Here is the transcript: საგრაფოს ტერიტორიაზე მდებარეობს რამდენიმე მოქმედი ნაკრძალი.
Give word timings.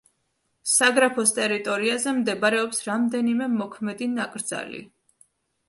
საგრაფოს 0.75 1.33
ტერიტორიაზე 1.39 2.15
მდებარეობს 2.21 2.83
რამდენიმე 2.89 3.53
მოქმედი 3.61 4.11
ნაკრძალი. 4.17 4.85